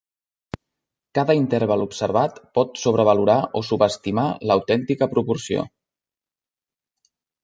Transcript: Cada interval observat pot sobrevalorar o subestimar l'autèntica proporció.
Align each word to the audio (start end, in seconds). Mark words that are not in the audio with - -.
Cada 1.17 1.33
interval 1.39 1.83
observat 1.83 2.39
pot 2.57 2.81
sobrevalorar 2.83 3.35
o 3.59 3.61
subestimar 3.67 4.23
l'autèntica 4.53 5.09
proporció. 5.13 5.67